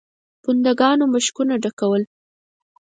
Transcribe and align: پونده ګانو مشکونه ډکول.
پونده 0.41 0.71
ګانو 0.79 1.05
مشکونه 1.13 1.55
ډکول. 1.63 2.03